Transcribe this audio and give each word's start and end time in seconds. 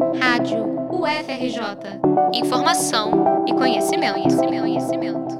Rádio 0.00 0.64
UFRJ. 0.90 2.00
Informação 2.32 3.44
e 3.46 3.52
conhecimento, 3.52 4.14
conhecimento, 4.14 4.60
conhecimento. 4.62 5.38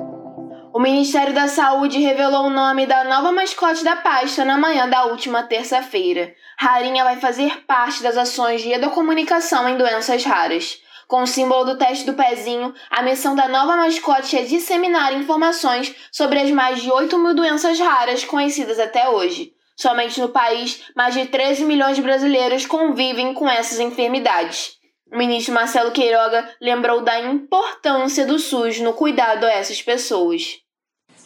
O 0.75 0.79
Ministério 0.79 1.33
da 1.33 1.49
Saúde 1.49 1.99
revelou 1.99 2.45
o 2.45 2.51
nome 2.51 2.85
da 2.85 3.05
nova 3.05 3.33
mascote 3.33 3.83
da 3.83 3.97
pasta 3.97 4.45
na 4.45 4.59
manhã 4.59 4.87
da 4.87 5.07
última 5.07 5.45
terça-feira. 5.45 6.35
Rarinha 6.59 7.03
vai 7.05 7.17
fazer 7.17 7.65
parte 7.67 8.03
das 8.03 8.19
ações 8.19 8.61
de 8.61 8.71
educomunicação 8.71 9.67
em 9.67 9.79
doenças 9.79 10.23
raras. 10.25 10.79
Com 11.09 11.23
o 11.23 11.27
símbolo 11.27 11.65
do 11.65 11.79
teste 11.79 12.05
do 12.05 12.13
pezinho, 12.13 12.75
a 12.91 13.03
missão 13.03 13.35
da 13.35 13.49
nova 13.49 13.77
mascote 13.77 14.37
é 14.37 14.43
disseminar 14.43 15.15
informações 15.15 15.95
sobre 16.13 16.39
as 16.39 16.51
mais 16.51 16.83
de 16.83 16.93
8 16.93 17.19
mil 17.19 17.35
doenças 17.35 17.81
raras 17.81 18.25
conhecidas 18.25 18.79
até 18.79 19.09
hoje. 19.09 19.55
Somente 19.81 20.21
no 20.21 20.29
país, 20.29 20.83
mais 20.95 21.15
de 21.15 21.25
13 21.25 21.65
milhões 21.65 21.97
de 21.97 22.03
brasileiros 22.03 22.67
convivem 22.67 23.33
com 23.33 23.49
essas 23.49 23.81
enfermidades. 23.81 24.73
O 25.11 25.17
ministro 25.17 25.55
Marcelo 25.55 25.91
Queiroga 25.91 26.47
lembrou 26.61 27.01
da 27.01 27.19
importância 27.19 28.27
do 28.27 28.39
SUS 28.39 28.79
no 28.81 28.93
cuidado 28.93 29.47
a 29.47 29.51
essas 29.51 29.81
pessoas. 29.81 30.59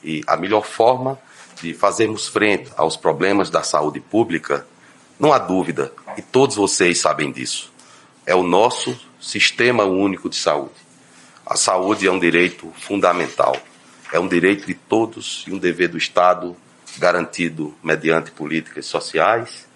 E 0.04 0.22
a 0.24 0.36
melhor 0.36 0.64
forma 0.64 1.18
de 1.60 1.74
fazermos 1.74 2.28
frente 2.28 2.70
aos 2.76 2.96
problemas 2.96 3.50
da 3.50 3.64
saúde 3.64 3.98
pública, 3.98 4.64
não 5.18 5.32
há 5.32 5.38
dúvida, 5.38 5.92
e 6.16 6.22
todos 6.22 6.54
vocês 6.54 7.00
sabem 7.00 7.32
disso, 7.32 7.72
é 8.24 8.36
o 8.36 8.44
nosso 8.44 8.96
Sistema 9.20 9.82
Único 9.82 10.28
de 10.28 10.36
Saúde. 10.36 10.74
A 11.44 11.56
saúde 11.56 12.06
é 12.06 12.12
um 12.12 12.20
direito 12.20 12.72
fundamental, 12.76 13.56
é 14.12 14.20
um 14.20 14.28
direito 14.28 14.64
de 14.64 14.74
todos 14.74 15.44
e 15.48 15.52
um 15.52 15.58
dever 15.58 15.88
do 15.88 15.98
Estado 15.98 16.56
garantido 16.98 17.74
mediante 17.82 18.30
políticas 18.30 18.86
sociais 18.86 19.66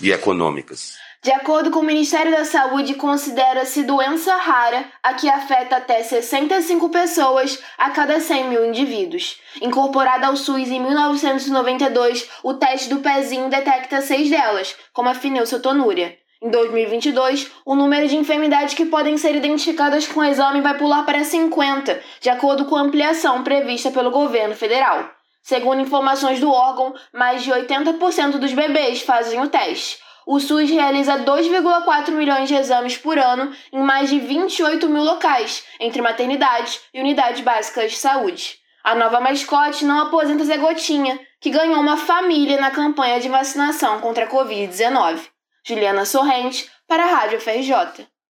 e 0.00 0.10
econômicas. 0.10 0.94
De 1.22 1.30
acordo 1.30 1.70
com 1.70 1.80
o 1.80 1.84
Ministério 1.84 2.32
da 2.32 2.46
Saúde, 2.46 2.94
considera-se 2.94 3.82
doença 3.82 4.34
rara 4.36 4.86
a 5.02 5.12
que 5.12 5.28
afeta 5.28 5.76
até 5.76 6.02
65 6.02 6.88
pessoas 6.88 7.62
a 7.76 7.90
cada 7.90 8.18
100 8.18 8.48
mil 8.48 8.64
indivíduos. 8.64 9.38
Incorporada 9.60 10.28
ao 10.28 10.36
SUS 10.36 10.68
em 10.68 10.80
1992, 10.80 12.26
o 12.42 12.54
teste 12.54 12.88
do 12.88 13.00
pezinho 13.00 13.50
detecta 13.50 14.00
seis 14.00 14.30
delas, 14.30 14.74
como 14.94 15.10
a 15.10 15.14
fenilcetonúria. 15.14 16.16
Em 16.40 16.48
2022, 16.48 17.50
o 17.66 17.74
número 17.74 18.08
de 18.08 18.16
enfermidades 18.16 18.72
que 18.72 18.86
podem 18.86 19.18
ser 19.18 19.36
identificadas 19.36 20.06
com 20.06 20.20
o 20.20 20.24
exame 20.24 20.62
vai 20.62 20.78
pular 20.78 21.02
para 21.02 21.22
50, 21.22 22.00
de 22.18 22.30
acordo 22.30 22.64
com 22.64 22.76
a 22.76 22.80
ampliação 22.80 23.44
prevista 23.44 23.90
pelo 23.90 24.10
governo 24.10 24.54
federal. 24.54 25.19
Segundo 25.42 25.80
informações 25.80 26.40
do 26.40 26.50
órgão, 26.50 26.94
mais 27.12 27.42
de 27.42 27.50
80% 27.50 28.38
dos 28.38 28.52
bebês 28.52 29.02
fazem 29.02 29.40
o 29.40 29.48
teste. 29.48 29.98
O 30.26 30.38
SUS 30.38 30.70
realiza 30.70 31.18
2,4 31.18 32.10
milhões 32.10 32.48
de 32.48 32.54
exames 32.54 32.96
por 32.96 33.18
ano 33.18 33.52
em 33.72 33.80
mais 33.80 34.10
de 34.10 34.20
28 34.20 34.88
mil 34.88 35.02
locais, 35.02 35.64
entre 35.80 36.02
maternidades 36.02 36.80
e 36.94 37.00
unidades 37.00 37.40
básicas 37.40 37.92
de 37.92 37.96
saúde. 37.96 38.58
A 38.84 38.94
nova 38.94 39.20
mascote 39.20 39.84
não 39.84 40.00
aposenta 40.00 40.44
Zé 40.44 40.56
Gotinha, 40.56 41.18
que 41.40 41.50
ganhou 41.50 41.80
uma 41.80 41.96
família 41.96 42.60
na 42.60 42.70
campanha 42.70 43.18
de 43.18 43.28
vacinação 43.28 44.00
contra 44.00 44.24
a 44.24 44.28
Covid-19. 44.28 45.20
Juliana 45.66 46.04
Sorrente, 46.04 46.70
para 46.86 47.04
a 47.04 47.14
Rádio 47.14 47.40
FRJ. 47.40 48.06